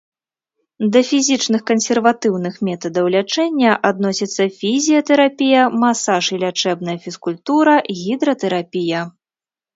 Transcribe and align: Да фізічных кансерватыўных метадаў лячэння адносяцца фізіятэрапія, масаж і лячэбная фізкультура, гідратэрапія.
Да 0.93 1.01
фізічных 1.09 1.61
кансерватыўных 1.71 2.55
метадаў 2.67 3.05
лячэння 3.17 3.71
адносяцца 3.91 4.43
фізіятэрапія, 4.63 5.61
масаж 5.85 6.33
і 6.39 6.41
лячэбная 6.47 6.99
фізкультура, 7.07 7.79
гідратэрапія. 8.01 9.01